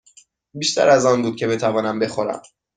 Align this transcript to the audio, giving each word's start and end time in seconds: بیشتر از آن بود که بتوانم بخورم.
بیشتر 0.53 0.89
از 0.89 1.05
آن 1.05 1.21
بود 1.21 1.35
که 1.35 1.47
بتوانم 1.47 1.99
بخورم. 1.99 2.41